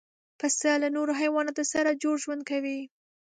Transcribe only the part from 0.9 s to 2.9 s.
نورو حیواناتو سره جوړ ژوند کوي.